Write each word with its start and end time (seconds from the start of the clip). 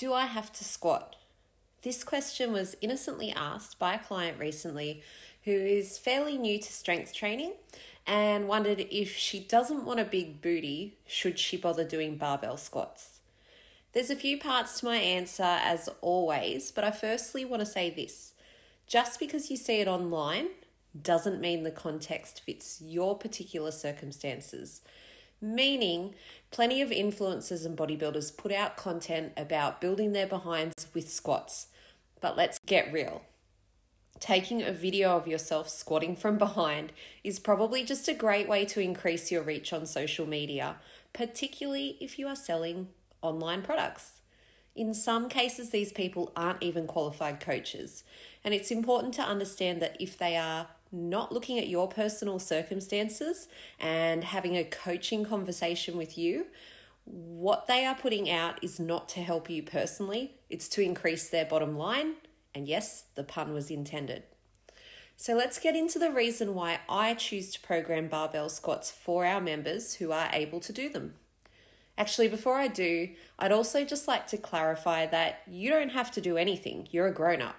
Do 0.00 0.14
I 0.14 0.24
have 0.24 0.50
to 0.54 0.64
squat? 0.64 1.16
This 1.82 2.04
question 2.04 2.54
was 2.54 2.74
innocently 2.80 3.32
asked 3.32 3.78
by 3.78 3.92
a 3.92 3.98
client 3.98 4.38
recently 4.38 5.02
who 5.44 5.50
is 5.50 5.98
fairly 5.98 6.38
new 6.38 6.58
to 6.58 6.72
strength 6.72 7.12
training 7.12 7.52
and 8.06 8.48
wondered 8.48 8.86
if 8.90 9.14
she 9.14 9.40
doesn't 9.40 9.84
want 9.84 10.00
a 10.00 10.06
big 10.06 10.40
booty, 10.40 10.96
should 11.06 11.38
she 11.38 11.58
bother 11.58 11.84
doing 11.84 12.16
barbell 12.16 12.56
squats? 12.56 13.20
There's 13.92 14.08
a 14.08 14.16
few 14.16 14.38
parts 14.38 14.80
to 14.80 14.86
my 14.86 14.96
answer 14.96 15.42
as 15.42 15.90
always, 16.00 16.72
but 16.72 16.82
I 16.82 16.92
firstly 16.92 17.44
want 17.44 17.60
to 17.60 17.66
say 17.66 17.90
this. 17.90 18.32
Just 18.86 19.20
because 19.20 19.50
you 19.50 19.58
see 19.58 19.82
it 19.82 19.86
online 19.86 20.46
doesn't 20.98 21.42
mean 21.42 21.62
the 21.62 21.70
context 21.70 22.40
fits 22.40 22.80
your 22.80 23.18
particular 23.18 23.70
circumstances. 23.70 24.80
Meaning, 25.40 26.14
plenty 26.50 26.82
of 26.82 26.90
influencers 26.90 27.64
and 27.64 27.76
bodybuilders 27.76 28.36
put 28.36 28.52
out 28.52 28.76
content 28.76 29.32
about 29.36 29.80
building 29.80 30.12
their 30.12 30.26
behinds 30.26 30.88
with 30.92 31.10
squats. 31.10 31.68
But 32.20 32.36
let's 32.36 32.58
get 32.66 32.92
real. 32.92 33.22
Taking 34.18 34.62
a 34.62 34.72
video 34.72 35.16
of 35.16 35.26
yourself 35.26 35.70
squatting 35.70 36.14
from 36.14 36.36
behind 36.36 36.92
is 37.24 37.38
probably 37.38 37.84
just 37.84 38.06
a 38.06 38.12
great 38.12 38.46
way 38.46 38.66
to 38.66 38.80
increase 38.80 39.30
your 39.32 39.42
reach 39.42 39.72
on 39.72 39.86
social 39.86 40.26
media, 40.26 40.76
particularly 41.14 41.96
if 42.02 42.18
you 42.18 42.28
are 42.28 42.36
selling 42.36 42.88
online 43.22 43.62
products. 43.62 44.20
In 44.76 44.92
some 44.92 45.30
cases, 45.30 45.70
these 45.70 45.90
people 45.90 46.32
aren't 46.36 46.62
even 46.62 46.86
qualified 46.86 47.40
coaches, 47.40 48.04
and 48.44 48.52
it's 48.52 48.70
important 48.70 49.14
to 49.14 49.22
understand 49.22 49.80
that 49.80 49.96
if 49.98 50.18
they 50.18 50.36
are 50.36 50.68
not 50.92 51.32
looking 51.32 51.58
at 51.58 51.68
your 51.68 51.88
personal 51.88 52.38
circumstances 52.38 53.48
and 53.78 54.24
having 54.24 54.56
a 54.56 54.64
coaching 54.64 55.24
conversation 55.24 55.96
with 55.96 56.18
you, 56.18 56.46
what 57.04 57.66
they 57.66 57.84
are 57.84 57.94
putting 57.94 58.30
out 58.30 58.62
is 58.62 58.78
not 58.78 59.08
to 59.10 59.20
help 59.20 59.48
you 59.48 59.62
personally, 59.62 60.34
it's 60.48 60.68
to 60.68 60.82
increase 60.82 61.28
their 61.28 61.44
bottom 61.44 61.76
line. 61.76 62.14
And 62.54 62.66
yes, 62.66 63.04
the 63.14 63.24
pun 63.24 63.52
was 63.52 63.70
intended. 63.70 64.24
So 65.16 65.34
let's 65.34 65.58
get 65.58 65.76
into 65.76 65.98
the 65.98 66.10
reason 66.10 66.54
why 66.54 66.80
I 66.88 67.14
choose 67.14 67.52
to 67.52 67.60
program 67.60 68.08
barbell 68.08 68.48
squats 68.48 68.90
for 68.90 69.26
our 69.26 69.40
members 69.40 69.94
who 69.94 70.12
are 70.12 70.30
able 70.32 70.60
to 70.60 70.72
do 70.72 70.88
them. 70.88 71.14
Actually, 71.98 72.28
before 72.28 72.56
I 72.56 72.68
do, 72.68 73.10
I'd 73.38 73.52
also 73.52 73.84
just 73.84 74.08
like 74.08 74.26
to 74.28 74.38
clarify 74.38 75.04
that 75.06 75.42
you 75.46 75.70
don't 75.70 75.90
have 75.90 76.10
to 76.12 76.20
do 76.20 76.38
anything. 76.38 76.88
You're 76.90 77.08
a 77.08 77.14
grown 77.14 77.42
up 77.42 77.56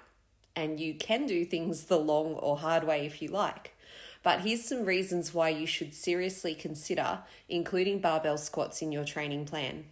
and 0.55 0.79
you 0.79 0.93
can 0.93 1.25
do 1.25 1.45
things 1.45 1.85
the 1.85 1.99
long 1.99 2.33
or 2.33 2.57
hard 2.57 2.83
way 2.83 3.05
if 3.05 3.21
you 3.21 3.29
like. 3.29 3.75
But 4.23 4.41
here's 4.41 4.63
some 4.63 4.85
reasons 4.85 5.33
why 5.33 5.49
you 5.49 5.65
should 5.65 5.93
seriously 5.93 6.53
consider 6.53 7.19
including 7.49 7.99
barbell 7.99 8.37
squats 8.37 8.81
in 8.81 8.91
your 8.91 9.05
training 9.05 9.45
plan. 9.45 9.85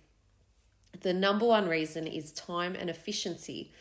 The 1.02 1.14
number 1.14 1.46
one 1.46 1.68
reason 1.68 2.06
is 2.06 2.32
time 2.32 2.76
and 2.76 2.90
efficiency. 2.90 3.72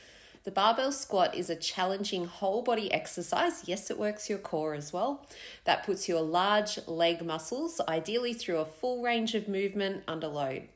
The 0.44 0.50
barbell 0.50 0.92
squat 0.92 1.34
is 1.34 1.50
a 1.50 1.56
challenging 1.56 2.24
whole 2.26 2.62
body 2.62 2.90
exercise. 2.92 3.64
Yes, 3.66 3.90
it 3.90 3.98
works 3.98 4.30
your 4.30 4.38
core 4.38 4.74
as 4.74 4.92
well. 4.92 5.26
That 5.64 5.84
puts 5.84 6.08
your 6.08 6.22
large 6.22 6.78
leg 6.86 7.24
muscles, 7.24 7.80
ideally 7.86 8.32
through 8.32 8.58
a 8.58 8.64
full 8.64 9.02
range 9.02 9.34
of 9.34 9.48
movement 9.48 10.04
under 10.08 10.28
load. 10.28 10.68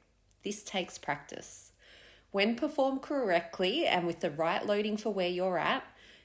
This 0.45 0.63
takes 0.63 0.99
practice. 0.99 1.71
When 2.33 2.57
performed 2.57 3.03
correctly 3.03 3.87
and 3.87 4.07
with 4.07 4.21
the 4.21 4.31
right 4.31 4.67
loading 4.67 4.97
for 4.97 5.11
where 5.11 5.29
you're 5.29 5.59
at, 5.59 5.85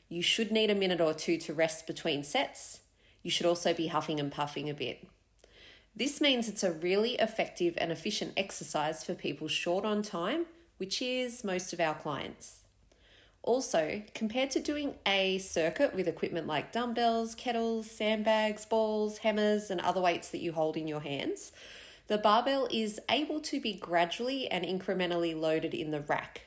you 0.09 0.21
should 0.21 0.51
need 0.51 0.69
a 0.69 0.75
minute 0.75 1.01
or 1.01 1.13
two 1.13 1.37
to 1.37 1.53
rest 1.53 1.87
between 1.87 2.23
sets. 2.23 2.81
You 3.23 3.31
should 3.31 3.45
also 3.45 3.73
be 3.73 3.87
huffing 3.87 4.19
and 4.19 4.31
puffing 4.31 4.69
a 4.69 4.73
bit. 4.73 5.07
This 5.95 6.21
means 6.21 6.47
it's 6.47 6.63
a 6.63 6.71
really 6.71 7.15
effective 7.15 7.73
and 7.77 7.91
efficient 7.91 8.33
exercise 8.37 9.03
for 9.03 9.15
people 9.15 9.47
short 9.47 9.83
on 9.83 10.03
time, 10.03 10.45
which 10.77 11.01
is 11.01 11.43
most 11.43 11.73
of 11.73 11.79
our 11.79 11.95
clients. 11.95 12.61
Also, 13.41 14.03
compared 14.13 14.51
to 14.51 14.59
doing 14.59 14.95
a 15.05 15.37
circuit 15.37 15.95
with 15.95 16.07
equipment 16.07 16.47
like 16.47 16.71
dumbbells, 16.71 17.33
kettles, 17.33 17.89
sandbags, 17.89 18.65
balls, 18.65 19.19
hammers, 19.19 19.71
and 19.71 19.81
other 19.81 20.01
weights 20.01 20.29
that 20.29 20.41
you 20.41 20.51
hold 20.51 20.77
in 20.77 20.87
your 20.87 20.99
hands, 20.99 21.51
the 22.07 22.17
barbell 22.17 22.67
is 22.71 22.99
able 23.09 23.39
to 23.39 23.59
be 23.59 23.73
gradually 23.73 24.47
and 24.49 24.65
incrementally 24.65 25.37
loaded 25.39 25.73
in 25.73 25.91
the 25.91 26.01
rack, 26.01 26.43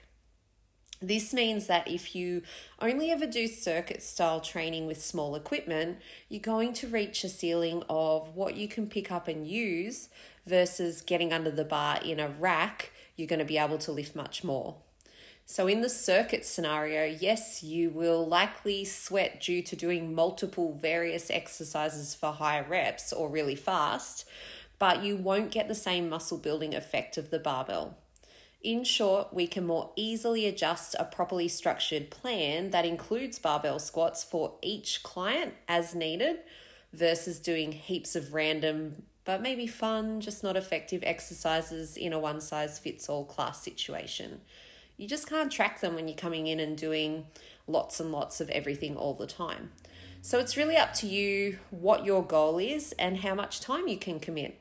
this 1.02 1.32
means 1.32 1.66
that 1.66 1.88
if 1.88 2.14
you 2.14 2.42
only 2.80 3.10
ever 3.10 3.26
do 3.26 3.46
circuit 3.46 4.02
style 4.02 4.40
training 4.40 4.86
with 4.86 5.02
small 5.02 5.34
equipment, 5.34 5.98
you're 6.28 6.40
going 6.40 6.74
to 6.74 6.86
reach 6.86 7.24
a 7.24 7.28
ceiling 7.28 7.82
of 7.88 8.36
what 8.36 8.56
you 8.56 8.68
can 8.68 8.86
pick 8.86 9.10
up 9.10 9.26
and 9.26 9.48
use 9.48 10.10
versus 10.46 11.00
getting 11.00 11.32
under 11.32 11.50
the 11.50 11.64
bar 11.64 12.00
in 12.04 12.20
a 12.20 12.28
rack, 12.28 12.92
you're 13.16 13.28
going 13.28 13.38
to 13.38 13.44
be 13.46 13.56
able 13.56 13.78
to 13.78 13.92
lift 13.92 14.14
much 14.14 14.44
more. 14.44 14.76
So, 15.46 15.66
in 15.66 15.80
the 15.80 15.88
circuit 15.88 16.44
scenario, 16.44 17.04
yes, 17.04 17.62
you 17.62 17.90
will 17.90 18.24
likely 18.26 18.84
sweat 18.84 19.40
due 19.40 19.62
to 19.62 19.74
doing 19.74 20.14
multiple 20.14 20.78
various 20.80 21.28
exercises 21.30 22.14
for 22.14 22.32
high 22.32 22.60
reps 22.60 23.12
or 23.12 23.28
really 23.28 23.56
fast, 23.56 24.26
but 24.78 25.02
you 25.02 25.16
won't 25.16 25.50
get 25.50 25.66
the 25.66 25.74
same 25.74 26.08
muscle 26.08 26.38
building 26.38 26.74
effect 26.74 27.16
of 27.16 27.30
the 27.30 27.38
barbell. 27.38 27.96
In 28.62 28.84
short, 28.84 29.32
we 29.32 29.46
can 29.46 29.66
more 29.66 29.90
easily 29.96 30.46
adjust 30.46 30.94
a 30.98 31.04
properly 31.04 31.48
structured 31.48 32.10
plan 32.10 32.70
that 32.70 32.84
includes 32.84 33.38
barbell 33.38 33.78
squats 33.78 34.22
for 34.22 34.56
each 34.60 35.02
client 35.02 35.54
as 35.66 35.94
needed 35.94 36.40
versus 36.92 37.38
doing 37.38 37.72
heaps 37.72 38.14
of 38.14 38.34
random 38.34 39.02
but 39.24 39.42
maybe 39.42 39.66
fun, 39.66 40.20
just 40.20 40.42
not 40.42 40.56
effective 40.56 41.02
exercises 41.04 41.96
in 41.96 42.12
a 42.12 42.18
one 42.18 42.40
size 42.40 42.78
fits 42.78 43.08
all 43.08 43.24
class 43.24 43.62
situation. 43.62 44.40
You 44.96 45.06
just 45.06 45.28
can't 45.28 45.52
track 45.52 45.80
them 45.80 45.94
when 45.94 46.08
you're 46.08 46.16
coming 46.16 46.46
in 46.46 46.60
and 46.60 46.76
doing 46.76 47.26
lots 47.66 48.00
and 48.00 48.12
lots 48.12 48.40
of 48.40 48.50
everything 48.50 48.96
all 48.96 49.14
the 49.14 49.26
time. 49.26 49.70
So 50.22 50.38
it's 50.38 50.56
really 50.56 50.76
up 50.76 50.92
to 50.94 51.06
you 51.06 51.58
what 51.70 52.04
your 52.04 52.22
goal 52.22 52.58
is 52.58 52.92
and 52.98 53.18
how 53.18 53.34
much 53.34 53.60
time 53.60 53.88
you 53.88 53.96
can 53.96 54.20
commit. 54.20 54.59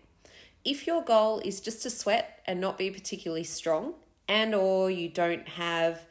If 0.66 0.86
your 0.86 1.04
goal 1.04 1.40
is 1.40 1.62
just 1.62 1.84
to 1.84 1.90
sweat 1.90 2.42
and 2.46 2.60
not 2.60 2.78
be 2.78 2.92
particularly 2.92 3.46
strong 3.46 3.94
and 4.28 4.54
or 4.54 4.92
you 4.92 5.08
don't 5.08 5.48
have 5.48 6.06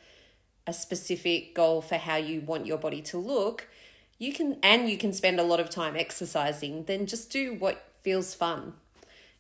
a 0.67 0.73
specific 0.73 1.55
goal 1.55 1.83
for 1.83 1.97
how 1.97 2.17
you 2.17 2.41
want 2.41 2.67
your 2.67 2.79
body 2.79 3.03
to 3.03 3.19
look, 3.19 3.69
you 4.19 4.33
can 4.33 4.59
and 4.63 4.89
you 4.89 4.97
can 4.97 5.13
spend 5.13 5.39
a 5.39 5.45
lot 5.45 5.61
of 5.61 5.71
time 5.71 5.97
exercising, 5.97 6.85
then 6.85 7.07
just 7.07 7.31
do 7.31 7.55
what 7.55 7.93
feels 8.03 8.35
fun. 8.35 8.75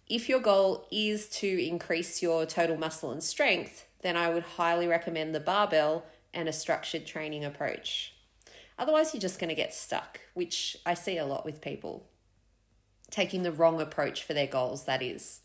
If 0.06 0.28
your 0.28 0.40
goal 0.40 0.86
is 0.90 1.28
to 1.40 1.66
increase 1.66 2.22
your 2.22 2.46
total 2.46 2.76
muscle 2.76 3.10
and 3.10 3.22
strength, 3.22 3.86
then 4.02 4.16
I 4.16 4.30
would 4.30 4.42
highly 4.42 4.86
recommend 4.86 5.34
the 5.34 5.40
barbell 5.40 6.04
and 6.32 6.48
a 6.48 6.52
structured 6.52 7.06
training 7.06 7.44
approach. 7.44 8.14
Otherwise, 8.78 9.12
you're 9.12 9.20
just 9.20 9.40
going 9.40 9.48
to 9.48 9.54
get 9.54 9.74
stuck, 9.74 10.20
which 10.34 10.76
I 10.86 10.94
see 10.94 11.18
a 11.18 11.26
lot 11.26 11.44
with 11.44 11.60
people 11.60 12.06
taking 13.10 13.42
the 13.42 13.52
wrong 13.52 13.80
approach 13.80 14.22
for 14.22 14.34
their 14.34 14.46
goals, 14.46 14.84
that 14.84 15.02
is. 15.02 15.40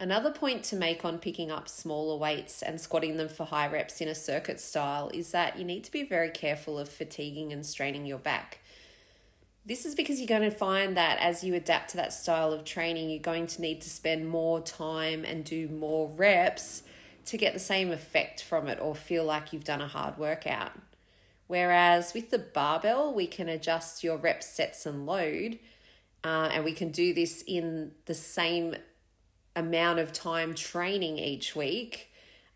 Another 0.00 0.30
point 0.30 0.62
to 0.64 0.76
make 0.76 1.04
on 1.04 1.18
picking 1.18 1.50
up 1.50 1.68
smaller 1.68 2.16
weights 2.16 2.62
and 2.62 2.80
squatting 2.80 3.16
them 3.16 3.28
for 3.28 3.44
high 3.44 3.66
reps 3.66 4.00
in 4.00 4.06
a 4.06 4.14
circuit 4.14 4.60
style 4.60 5.10
is 5.12 5.32
that 5.32 5.58
you 5.58 5.64
need 5.64 5.82
to 5.82 5.90
be 5.90 6.04
very 6.04 6.30
careful 6.30 6.78
of 6.78 6.88
fatiguing 6.88 7.52
and 7.52 7.66
straining 7.66 8.06
your 8.06 8.18
back. 8.18 8.60
This 9.66 9.84
is 9.84 9.96
because 9.96 10.20
you're 10.20 10.28
going 10.28 10.48
to 10.48 10.56
find 10.56 10.96
that 10.96 11.18
as 11.18 11.42
you 11.42 11.54
adapt 11.54 11.90
to 11.90 11.96
that 11.96 12.12
style 12.12 12.52
of 12.52 12.64
training, 12.64 13.10
you're 13.10 13.18
going 13.18 13.48
to 13.48 13.60
need 13.60 13.80
to 13.80 13.90
spend 13.90 14.28
more 14.28 14.60
time 14.60 15.24
and 15.24 15.44
do 15.44 15.68
more 15.68 16.08
reps 16.08 16.84
to 17.26 17.36
get 17.36 17.52
the 17.52 17.58
same 17.58 17.90
effect 17.90 18.42
from 18.42 18.68
it 18.68 18.78
or 18.80 18.94
feel 18.94 19.24
like 19.24 19.52
you've 19.52 19.64
done 19.64 19.82
a 19.82 19.88
hard 19.88 20.16
workout. 20.16 20.72
Whereas 21.48 22.14
with 22.14 22.30
the 22.30 22.38
barbell, 22.38 23.12
we 23.12 23.26
can 23.26 23.48
adjust 23.48 24.04
your 24.04 24.16
rep 24.16 24.42
sets 24.44 24.86
and 24.86 25.06
load 25.06 25.58
uh, 26.24 26.50
and 26.52 26.64
we 26.64 26.72
can 26.72 26.90
do 26.90 27.14
this 27.14 27.42
in 27.46 27.92
the 28.06 28.14
same 28.14 28.74
amount 29.54 29.98
of 29.98 30.12
time 30.12 30.54
training 30.54 31.18
each 31.18 31.56
week 31.56 32.08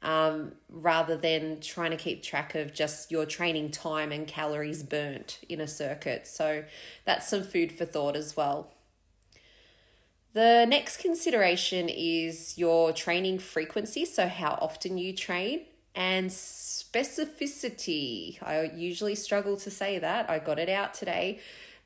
um, 0.02 0.52
rather 0.68 1.16
than 1.16 1.60
trying 1.60 1.90
to 1.90 1.96
keep 1.96 2.22
track 2.22 2.54
of 2.54 2.72
just 2.72 3.10
your 3.10 3.24
training 3.24 3.70
time 3.70 4.12
and 4.12 4.26
calories 4.26 4.82
burnt 4.82 5.38
in 5.48 5.60
a 5.60 5.68
circuit. 5.68 6.26
So 6.26 6.64
that's 7.04 7.28
some 7.28 7.42
food 7.42 7.72
for 7.72 7.84
thought 7.84 8.16
as 8.16 8.36
well. 8.36 8.72
The 10.34 10.64
next 10.66 10.98
consideration 10.98 11.88
is 11.88 12.56
your 12.56 12.92
training 12.92 13.38
frequency, 13.38 14.04
so 14.04 14.28
how 14.28 14.58
often 14.60 14.98
you 14.98 15.12
train. 15.12 15.66
and 15.94 16.30
specificity. 16.30 18.42
I 18.42 18.70
usually 18.74 19.14
struggle 19.14 19.58
to 19.58 19.70
say 19.70 19.98
that. 19.98 20.30
I 20.30 20.38
got 20.38 20.58
it 20.58 20.70
out 20.70 20.94
today. 20.94 21.38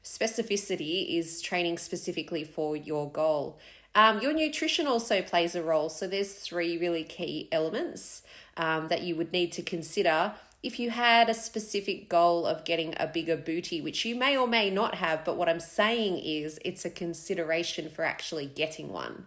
Specificity 0.06 1.18
is 1.18 1.40
training 1.42 1.78
specifically 1.78 2.44
for 2.44 2.76
your 2.76 3.10
goal. 3.10 3.58
Um, 3.96 4.20
your 4.20 4.32
nutrition 4.32 4.86
also 4.86 5.20
plays 5.20 5.56
a 5.56 5.62
role. 5.64 5.88
So 5.88 6.06
there's 6.06 6.32
three 6.32 6.78
really 6.78 7.02
key 7.02 7.48
elements 7.50 8.22
um, 8.56 8.86
that 8.86 9.02
you 9.02 9.16
would 9.16 9.32
need 9.32 9.50
to 9.52 9.62
consider 9.62 10.34
if 10.62 10.78
you 10.78 10.90
had 10.90 11.28
a 11.28 11.34
specific 11.34 12.08
goal 12.08 12.46
of 12.46 12.64
getting 12.64 12.94
a 12.98 13.06
bigger 13.08 13.36
booty, 13.36 13.80
which 13.80 14.04
you 14.04 14.14
may 14.14 14.36
or 14.36 14.46
may 14.46 14.70
not 14.70 14.94
have, 14.96 15.24
but 15.24 15.36
what 15.36 15.48
I'm 15.48 15.60
saying 15.60 16.18
is 16.18 16.60
it's 16.64 16.84
a 16.84 16.90
consideration 16.90 17.88
for 17.90 18.04
actually 18.04 18.46
getting 18.46 18.92
one. 18.92 19.26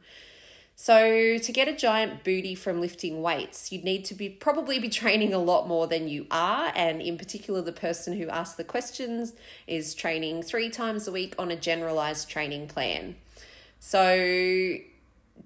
So 0.82 1.38
to 1.38 1.52
get 1.52 1.68
a 1.68 1.76
giant 1.76 2.24
booty 2.24 2.56
from 2.56 2.80
lifting 2.80 3.22
weights, 3.22 3.70
you'd 3.70 3.84
need 3.84 4.06
to 4.06 4.16
be 4.16 4.30
probably 4.30 4.80
be 4.80 4.88
training 5.02 5.34
a 5.34 5.38
lot 5.38 5.68
more 5.68 5.88
than 5.88 6.08
you 6.08 6.26
are. 6.32 6.72
And 6.74 7.02
in 7.02 7.18
particular, 7.18 7.62
the 7.62 7.74
person 7.74 8.18
who 8.18 8.30
asked 8.30 8.56
the 8.56 8.64
questions 8.64 9.34
is 9.68 9.94
training 9.94 10.42
three 10.42 10.70
times 10.70 11.06
a 11.06 11.12
week 11.12 11.36
on 11.38 11.52
a 11.52 11.58
generalized 11.58 12.30
training 12.30 12.70
plan. 12.70 13.18
So 13.82 14.78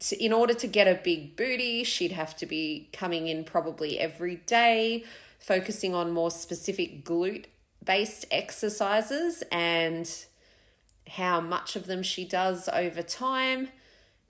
to, 0.01 0.24
in 0.24 0.33
order 0.33 0.53
to 0.53 0.68
get 0.68 0.88
a 0.88 1.01
big 1.03 1.36
booty, 1.36 1.83
she'd 1.83 2.12
have 2.12 2.36
to 2.38 2.45
be 2.45 2.89
coming 2.94 3.27
in 3.27 3.44
probably 3.44 4.00
every 4.00 4.36
day, 4.36 5.03
focusing 5.39 5.95
on 5.95 6.12
more 6.12 6.29
specific 6.29 7.03
glute 7.03 7.45
based 7.83 8.27
exercises 8.29 9.44
and 9.51 10.07
how 11.07 11.41
much 11.41 11.75
of 11.75 11.88
them 11.88 12.03
she 12.03 12.24
does 12.24 12.69
over 12.71 13.01
time 13.01 13.69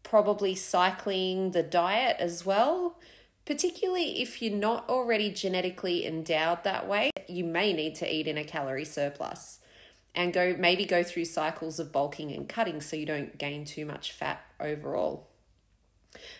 probably 0.03 0.55
cycling 0.55 1.51
the 1.51 1.63
diet 1.63 2.17
as 2.19 2.45
well. 2.45 2.99
Particularly 3.45 4.21
if 4.21 4.41
you're 4.41 4.55
not 4.55 4.87
already 4.89 5.29
genetically 5.29 6.05
endowed 6.05 6.63
that 6.63 6.87
way, 6.87 7.11
you 7.27 7.43
may 7.43 7.73
need 7.73 7.95
to 7.95 8.13
eat 8.13 8.27
in 8.27 8.37
a 8.37 8.43
calorie 8.43 8.85
surplus 8.85 9.59
and 10.15 10.31
go 10.31 10.55
maybe 10.57 10.85
go 10.85 11.03
through 11.03 11.25
cycles 11.25 11.79
of 11.79 11.91
bulking 11.91 12.31
and 12.31 12.47
cutting 12.47 12.79
so 12.79 12.95
you 12.95 13.05
don't 13.05 13.37
gain 13.37 13.65
too 13.65 13.85
much 13.85 14.11
fat 14.11 14.41
overall. 14.59 15.27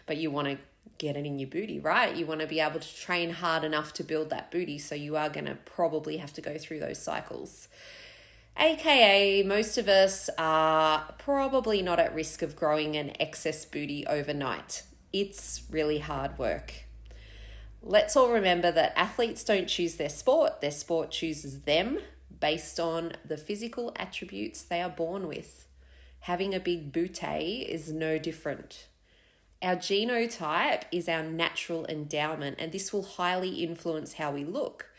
But 0.06 0.18
you 0.18 0.32
want 0.32 0.48
to 0.48 0.58
get 0.98 1.18
it 1.18 1.26
in 1.26 1.40
your 1.40 1.50
booty, 1.50 1.80
right? 1.80 2.16
You 2.16 2.26
want 2.26 2.42
to 2.42 2.48
be 2.48 2.60
able 2.60 2.80
to 2.80 2.96
train 2.96 3.32
hard 3.32 3.64
enough 3.64 3.94
to 3.94 4.04
build 4.04 4.30
that 4.30 4.52
booty, 4.52 4.78
so 4.78 4.96
you 4.96 5.18
are 5.18 5.30
going 5.30 5.46
to 5.48 5.56
probably 5.56 6.18
have 6.18 6.34
to 6.34 6.42
go 6.42 6.58
through 6.58 6.80
those 6.80 7.00
cycles. 7.00 7.68
AKA, 8.58 9.44
most 9.44 9.78
of 9.78 9.88
us 9.88 10.30
are 10.38 11.14
probably 11.18 11.82
not 11.82 12.00
at 12.00 12.14
risk 12.14 12.42
of 12.42 12.56
growing 12.56 12.96
an 12.96 13.12
excess 13.20 13.66
booty 13.66 14.06
overnight. 14.06 14.84
It's 15.12 15.64
really 15.72 16.00
hard 16.00 16.38
work. 16.38 16.86
Let's 17.82 18.16
all 18.16 18.32
remember 18.32 18.72
that 18.72 18.94
athletes 18.96 19.44
don't 19.44 19.68
choose 19.68 19.96
their 19.96 20.10
sport, 20.10 20.62
their 20.62 20.72
sport 20.72 21.12
chooses 21.12 21.62
them 21.62 22.00
based 22.40 22.80
on 22.80 23.14
the 23.26 23.38
physical 23.38 23.92
attributes 23.98 24.62
they 24.62 24.82
are 24.82 24.90
born 24.90 25.28
with. 25.28 25.66
Having 26.22 26.54
a 26.54 26.60
big 26.60 26.94
booty 26.94 27.66
is 27.68 27.92
no 27.92 28.18
different. 28.18 28.88
Our 29.62 29.76
genotype 29.76 30.84
is 30.92 31.10
our 31.10 31.24
natural 31.24 31.86
endowment, 31.88 32.58
and 32.60 32.72
this 32.72 32.94
will 32.94 33.04
highly 33.04 33.64
influence 33.64 34.14
how 34.14 34.32
we 34.32 34.46
look 34.46 34.90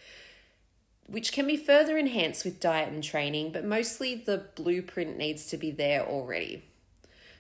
which 1.06 1.32
can 1.32 1.46
be 1.46 1.56
further 1.56 1.98
enhanced 1.98 2.44
with 2.44 2.60
diet 2.60 2.92
and 2.92 3.02
training, 3.02 3.52
but 3.52 3.64
mostly 3.64 4.14
the 4.14 4.46
blueprint 4.54 5.16
needs 5.16 5.46
to 5.48 5.56
be 5.56 5.70
there 5.70 6.04
already. 6.06 6.64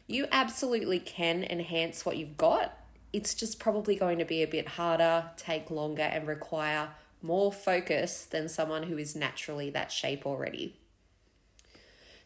You 0.06 0.26
absolutely 0.30 1.00
can 1.00 1.44
enhance 1.44 2.04
what 2.04 2.18
you've 2.18 2.36
got. 2.36 2.78
It's 3.12 3.34
just 3.34 3.58
probably 3.58 3.96
going 3.96 4.18
to 4.18 4.24
be 4.24 4.42
a 4.42 4.46
bit 4.46 4.68
harder, 4.68 5.30
take 5.36 5.70
longer, 5.70 6.02
and 6.02 6.26
require 6.26 6.90
more 7.22 7.50
focus 7.50 8.26
than 8.26 8.48
someone 8.48 8.82
who 8.84 8.98
is 8.98 9.16
naturally 9.16 9.70
that 9.70 9.90
shape 9.90 10.26
already. 10.26 10.76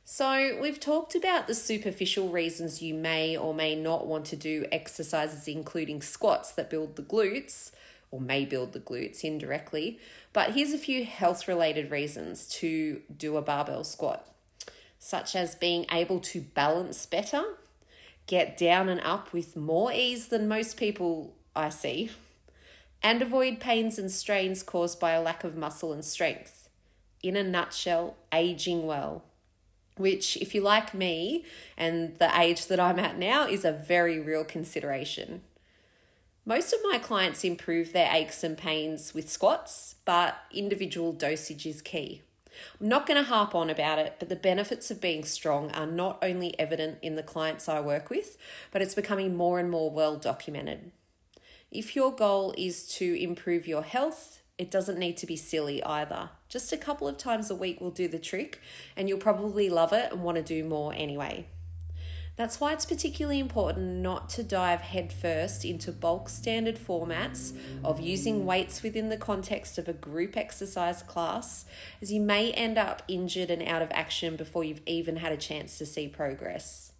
So, 0.05 0.59
we've 0.61 0.81
talked 0.81 1.15
about 1.15 1.47
the 1.47 1.55
superficial 1.55 2.31
reasons 2.31 2.83
you 2.83 2.95
may 2.95 3.37
or 3.37 3.53
may 3.53 3.75
not 3.75 4.07
want 4.07 4.25
to 4.27 4.37
do 4.37 4.65
exercises, 4.73 5.47
including 5.47 6.01
squats 6.01 6.51
that 6.53 6.71
build 6.71 6.97
the 6.97 7.03
glutes 7.03 7.71
or 8.11 8.21
may 8.21 8.45
build 8.45 8.73
the 8.73 8.81
glutes 8.81 9.25
indirectly. 9.25 9.99
But 10.33 10.53
here's 10.53 10.73
a 10.73 10.79
few 10.79 11.05
health 11.05 11.49
related 11.49 11.91
reasons 11.91 12.49
to 12.61 13.03
do 13.15 13.37
a 13.37 13.43
barbell 13.43 13.85
squat, 13.85 14.27
such 14.99 15.35
as 15.37 15.55
being 15.55 15.87
able 15.93 16.21
to 16.21 16.41
balance 16.41 17.07
better, 17.07 17.43
get 18.27 18.57
down 18.57 18.89
and 18.89 19.01
up 19.01 19.33
with 19.33 19.57
more 19.57 19.93
ease 19.93 20.29
than 20.29 20.49
most 20.49 20.77
people 20.77 21.35
I 21.55 21.71
see, 21.71 22.11
and 23.03 23.23
avoid 23.23 23.61
pains 23.61 23.99
and 23.99 24.11
strains 24.11 24.63
caused 24.63 24.99
by 24.99 25.13
a 25.13 25.23
lack 25.23 25.45
of 25.45 25.57
muscle 25.57 25.93
and 25.93 26.05
strength. 26.05 26.69
In 27.23 27.37
a 27.37 27.43
nutshell, 27.43 28.17
aging 28.33 28.87
well. 28.87 29.25
Which, 29.97 30.37
if 30.37 30.55
you 30.55 30.61
like 30.61 30.95
me 30.95 31.45
and 31.77 32.17
the 32.19 32.31
age 32.39 32.67
that 32.67 32.79
I'm 32.79 33.01
at 33.01 33.19
now, 33.19 33.49
is 33.49 33.65
a 33.65 33.73
very 33.73 34.21
real 34.21 34.45
consideration. 34.45 35.43
Most 36.49 36.73
of 36.73 36.81
my 36.83 36.97
clients 36.97 37.45
improve 37.45 37.93
their 37.93 38.09
aches 38.11 38.43
and 38.43 38.57
pains 38.57 39.13
with 39.13 39.29
squats, 39.29 39.97
but 40.07 40.35
individual 40.51 41.13
dosage 41.13 41.67
is 41.67 41.83
key. 41.83 42.23
I'm 42.81 42.89
not 42.89 43.07
going 43.07 43.23
to 43.23 43.29
harp 43.29 43.55
on 43.55 43.69
about 43.69 43.99
it, 43.99 44.17
but 44.19 44.31
the 44.31 44.35
benefits 44.35 44.91
of 44.91 44.99
being 44.99 45.25
strong 45.25 45.71
are 45.73 45.85
not 45.85 46.19
only 46.23 46.59
evident 46.59 47.01
in 47.03 47.17
the 47.17 47.23
clients 47.23 47.69
I 47.69 47.81
work 47.81 48.09
with, 48.09 48.39
but 48.71 48.81
it's 48.81 48.95
becoming 48.95 49.37
more 49.37 49.59
and 49.59 49.71
more 49.71 49.91
well 49.91 50.17
documented. 50.17 50.91
If 51.71 51.95
your 51.95 52.15
goal 52.15 52.55
is 52.57 52.89
to 52.95 53.23
improve 53.23 53.67
your 53.67 53.83
health, 53.83 54.41
it 54.57 54.71
doesn't 54.71 54.99
need 54.99 55.19
to 55.19 55.27
be 55.27 55.37
silly 55.37 55.85
either. 55.85 56.31
Just 56.49 56.73
a 56.73 56.79
couple 56.79 57.07
of 57.07 57.19
times 57.19 57.51
a 57.51 57.55
week 57.55 57.79
will 57.79 57.91
do 57.91 58.09
the 58.09 58.19
trick, 58.19 58.59
and 58.97 59.07
you'll 59.07 59.19
probably 59.19 59.69
love 59.69 59.93
it 59.93 60.13
and 60.13 60.23
want 60.23 60.39
to 60.39 60.43
do 60.43 60.65
more 60.65 60.95
anyway. 60.95 61.47
That's 62.39 62.61
why 62.61 62.73
it's 62.73 62.87
particularly 62.87 63.41
important 63.41 63.97
not 64.01 64.29
to 64.31 64.45
dive 64.45 64.81
headfirst 64.81 65.65
into 65.65 65.91
bulk 65.91 66.29
standard 66.29 66.79
formats 66.79 67.53
of 67.83 67.99
using 67.99 68.47
weights 68.47 68.81
within 68.81 69.09
the 69.09 69.17
context 69.17 69.77
of 69.77 69.89
a 69.89 69.93
group 69.93 70.37
exercise 70.37 71.03
class, 71.03 71.65
as 72.01 72.13
you 72.13 72.21
may 72.21 72.53
end 72.53 72.79
up 72.79 73.03
injured 73.09 73.51
and 73.51 73.65
out 73.65 73.83
of 73.83 73.91
action 73.91 74.37
before 74.37 74.63
you've 74.63 74.83
even 74.87 75.17
had 75.17 75.33
a 75.33 75.37
chance 75.37 75.79
to 75.79 75.85
see 75.85 76.07
progress. 76.07 76.93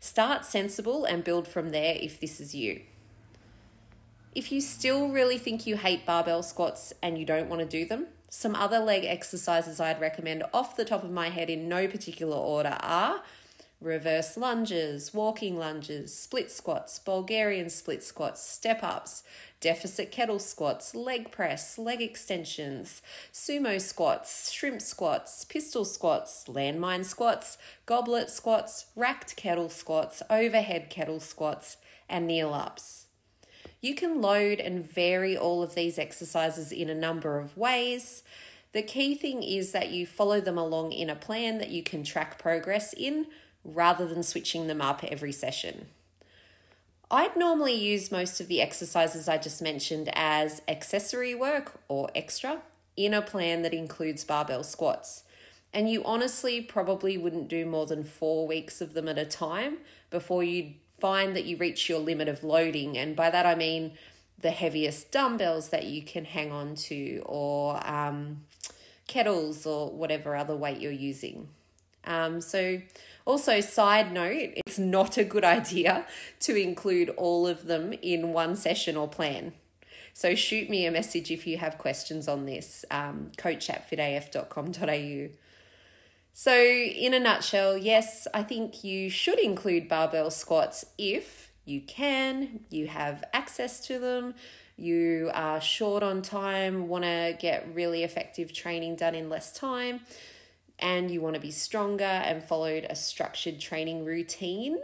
Start 0.00 0.46
sensible 0.46 1.04
and 1.04 1.24
build 1.24 1.46
from 1.46 1.72
there 1.72 1.96
if 2.00 2.18
this 2.18 2.40
is 2.40 2.54
you. 2.54 2.80
If 4.34 4.50
you 4.50 4.62
still 4.62 5.10
really 5.10 5.36
think 5.36 5.66
you 5.66 5.76
hate 5.76 6.06
barbell 6.06 6.42
squats 6.42 6.94
and 7.02 7.18
you 7.18 7.26
don't 7.26 7.50
want 7.50 7.60
to 7.60 7.68
do 7.68 7.84
them, 7.84 8.06
some 8.30 8.54
other 8.54 8.78
leg 8.78 9.04
exercises 9.04 9.78
I'd 9.78 10.00
recommend 10.00 10.44
off 10.54 10.74
the 10.74 10.84
top 10.86 11.04
of 11.04 11.10
my 11.10 11.28
head 11.28 11.50
in 11.50 11.68
no 11.68 11.86
particular 11.86 12.36
order 12.36 12.78
are 12.80 13.22
reverse 13.80 14.36
lunges, 14.36 15.14
walking 15.14 15.56
lunges, 15.56 16.14
split 16.14 16.50
squats, 16.50 16.98
Bulgarian 16.98 17.70
split 17.70 18.02
squats, 18.02 18.46
step 18.46 18.82
ups, 18.82 19.22
deficit 19.60 20.12
kettle 20.12 20.38
squats, 20.38 20.94
leg 20.94 21.30
press, 21.30 21.78
leg 21.78 22.02
extensions, 22.02 23.00
sumo 23.32 23.80
squats, 23.80 24.50
shrimp 24.50 24.82
squats, 24.82 25.44
pistol 25.44 25.84
squats, 25.84 26.44
landmine 26.46 27.04
squats, 27.04 27.56
goblet 27.86 28.28
squats, 28.28 28.86
racked 28.94 29.34
kettle 29.36 29.70
squats, 29.70 30.22
overhead 30.28 30.90
kettle 30.90 31.20
squats, 31.20 31.78
and 32.08 32.26
kneel 32.26 32.52
ups. 32.52 33.06
You 33.80 33.94
can 33.94 34.20
load 34.20 34.60
and 34.60 34.84
vary 34.84 35.36
all 35.36 35.62
of 35.62 35.74
these 35.74 35.98
exercises 35.98 36.70
in 36.70 36.90
a 36.90 36.94
number 36.94 37.38
of 37.38 37.56
ways. 37.56 38.22
The 38.72 38.82
key 38.82 39.14
thing 39.14 39.42
is 39.42 39.72
that 39.72 39.90
you 39.90 40.06
follow 40.06 40.40
them 40.40 40.58
along 40.58 40.92
in 40.92 41.08
a 41.08 41.16
plan 41.16 41.58
that 41.58 41.70
you 41.70 41.82
can 41.82 42.04
track 42.04 42.38
progress 42.38 42.92
in 42.92 43.26
rather 43.64 44.06
than 44.06 44.22
switching 44.22 44.66
them 44.66 44.80
up 44.80 45.04
every 45.04 45.32
session. 45.32 45.86
I'd 47.10 47.36
normally 47.36 47.74
use 47.74 48.12
most 48.12 48.40
of 48.40 48.46
the 48.46 48.60
exercises 48.60 49.28
I 49.28 49.36
just 49.38 49.60
mentioned 49.60 50.10
as 50.12 50.62
accessory 50.68 51.34
work 51.34 51.80
or 51.88 52.08
extra 52.14 52.62
in 52.96 53.12
a 53.12 53.22
plan 53.22 53.62
that 53.62 53.74
includes 53.74 54.24
barbell 54.24 54.62
squats. 54.62 55.24
And 55.72 55.90
you 55.90 56.04
honestly 56.04 56.60
probably 56.60 57.18
wouldn't 57.18 57.48
do 57.48 57.66
more 57.66 57.86
than 57.86 58.04
four 58.04 58.46
weeks 58.46 58.80
of 58.80 58.94
them 58.94 59.08
at 59.08 59.18
a 59.18 59.24
time 59.24 59.78
before 60.10 60.44
you 60.44 60.74
find 61.00 61.34
that 61.34 61.44
you 61.44 61.56
reach 61.56 61.88
your 61.88 61.98
limit 61.98 62.28
of 62.28 62.44
loading. 62.44 62.96
And 62.96 63.16
by 63.16 63.30
that 63.30 63.46
I 63.46 63.54
mean 63.54 63.92
the 64.40 64.50
heaviest 64.50 65.10
dumbbells 65.10 65.68
that 65.68 65.84
you 65.84 66.02
can 66.02 66.24
hang 66.24 66.50
on 66.50 66.74
to, 66.74 67.22
or 67.26 67.80
um, 67.86 68.44
kettles, 69.06 69.66
or 69.66 69.90
whatever 69.90 70.34
other 70.34 70.56
weight 70.56 70.78
you're 70.80 70.92
using. 70.92 71.48
Um, 72.04 72.40
so, 72.40 72.80
also, 73.24 73.60
side 73.60 74.12
note, 74.12 74.52
it's 74.56 74.78
not 74.78 75.16
a 75.16 75.24
good 75.24 75.44
idea 75.44 76.06
to 76.40 76.56
include 76.56 77.10
all 77.10 77.46
of 77.46 77.66
them 77.66 77.92
in 78.02 78.32
one 78.32 78.56
session 78.56 78.96
or 78.96 79.08
plan. 79.08 79.52
So, 80.12 80.34
shoot 80.34 80.68
me 80.68 80.86
a 80.86 80.90
message 80.90 81.30
if 81.30 81.46
you 81.46 81.58
have 81.58 81.78
questions 81.78 82.28
on 82.28 82.46
this, 82.46 82.84
um, 82.90 83.30
coach 83.36 83.70
at 83.70 83.88
fitaf.com.au. 83.90 85.28
So, 86.32 86.56
in 86.56 87.14
a 87.14 87.20
nutshell, 87.20 87.76
yes, 87.76 88.26
I 88.32 88.42
think 88.42 88.82
you 88.82 89.10
should 89.10 89.38
include 89.38 89.88
barbell 89.88 90.30
squats 90.30 90.84
if 90.96 91.52
you 91.64 91.80
can, 91.82 92.60
you 92.70 92.86
have 92.86 93.24
access 93.32 93.86
to 93.86 93.98
them, 93.98 94.34
you 94.76 95.30
are 95.34 95.60
short 95.60 96.02
on 96.02 96.22
time, 96.22 96.88
want 96.88 97.04
to 97.04 97.36
get 97.38 97.68
really 97.74 98.02
effective 98.02 98.52
training 98.52 98.96
done 98.96 99.14
in 99.14 99.28
less 99.28 99.52
time, 99.52 100.00
and 100.80 101.10
you 101.10 101.20
want 101.20 101.34
to 101.34 101.40
be 101.40 101.50
stronger 101.50 102.04
and 102.04 102.42
followed 102.42 102.86
a 102.88 102.96
structured 102.96 103.60
training 103.60 104.04
routine. 104.04 104.78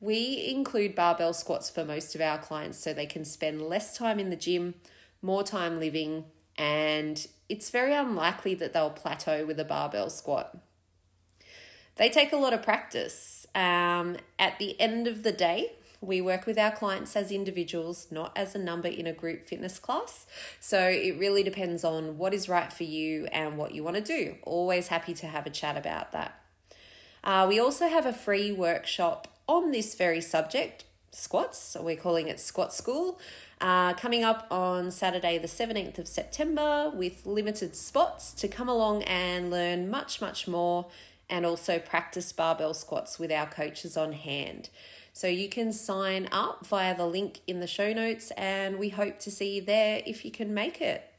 We 0.00 0.52
include 0.54 0.94
barbell 0.94 1.32
squats 1.34 1.68
for 1.68 1.84
most 1.84 2.14
of 2.14 2.20
our 2.20 2.38
clients 2.38 2.78
so 2.78 2.92
they 2.92 3.06
can 3.06 3.24
spend 3.24 3.62
less 3.62 3.96
time 3.96 4.18
in 4.18 4.30
the 4.30 4.36
gym, 4.36 4.74
more 5.22 5.42
time 5.42 5.80
living, 5.80 6.24
and 6.56 7.26
it's 7.48 7.70
very 7.70 7.94
unlikely 7.94 8.54
that 8.54 8.72
they'll 8.72 8.90
plateau 8.90 9.44
with 9.44 9.60
a 9.60 9.64
barbell 9.64 10.10
squat. 10.10 10.56
They 11.96 12.08
take 12.08 12.32
a 12.32 12.36
lot 12.36 12.52
of 12.52 12.62
practice. 12.62 13.46
Um, 13.54 14.16
at 14.38 14.58
the 14.58 14.78
end 14.80 15.06
of 15.06 15.22
the 15.22 15.32
day, 15.32 15.72
we 16.06 16.20
work 16.20 16.46
with 16.46 16.58
our 16.58 16.70
clients 16.70 17.16
as 17.16 17.30
individuals, 17.32 18.06
not 18.10 18.32
as 18.36 18.54
a 18.54 18.58
number 18.58 18.88
in 18.88 19.06
a 19.06 19.12
group 19.12 19.44
fitness 19.44 19.78
class. 19.78 20.26
So 20.60 20.80
it 20.88 21.18
really 21.18 21.42
depends 21.42 21.84
on 21.84 22.16
what 22.16 22.32
is 22.32 22.48
right 22.48 22.72
for 22.72 22.84
you 22.84 23.26
and 23.32 23.58
what 23.58 23.74
you 23.74 23.82
want 23.82 23.96
to 23.96 24.02
do. 24.02 24.36
Always 24.42 24.88
happy 24.88 25.14
to 25.14 25.26
have 25.26 25.46
a 25.46 25.50
chat 25.50 25.76
about 25.76 26.12
that. 26.12 26.40
Uh, 27.24 27.46
we 27.48 27.58
also 27.58 27.88
have 27.88 28.06
a 28.06 28.12
free 28.12 28.52
workshop 28.52 29.26
on 29.48 29.72
this 29.72 29.94
very 29.94 30.20
subject, 30.20 30.84
squats. 31.10 31.58
So 31.58 31.82
we're 31.82 31.96
calling 31.96 32.28
it 32.28 32.38
Squat 32.38 32.72
School. 32.72 33.18
Uh, 33.60 33.94
coming 33.94 34.22
up 34.22 34.46
on 34.50 34.90
Saturday, 34.90 35.38
the 35.38 35.48
17th 35.48 35.98
of 35.98 36.06
September, 36.06 36.90
with 36.94 37.26
limited 37.26 37.74
spots 37.74 38.32
to 38.34 38.48
come 38.48 38.68
along 38.68 39.02
and 39.04 39.50
learn 39.50 39.90
much, 39.90 40.20
much 40.20 40.46
more 40.46 40.86
and 41.28 41.44
also 41.44 41.78
practice 41.78 42.32
barbell 42.32 42.74
squats 42.74 43.18
with 43.18 43.32
our 43.32 43.46
coaches 43.46 43.96
on 43.96 44.12
hand. 44.12 44.68
So 45.16 45.28
you 45.28 45.48
can 45.48 45.72
sign 45.72 46.28
up 46.30 46.66
via 46.66 46.94
the 46.94 47.06
link 47.06 47.40
in 47.46 47.60
the 47.60 47.66
show 47.66 47.94
notes, 47.94 48.32
and 48.32 48.78
we 48.78 48.90
hope 48.90 49.18
to 49.20 49.30
see 49.30 49.54
you 49.54 49.62
there 49.62 50.02
if 50.04 50.26
you 50.26 50.30
can 50.30 50.52
make 50.52 50.82
it. 50.82 51.10